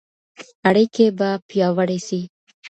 [0.67, 2.21] اړيکي به پياوړې سي.